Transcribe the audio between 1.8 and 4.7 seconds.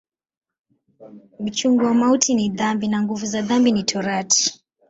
wa mauti ni dhambi, na nguvu za dhambi ni Torati.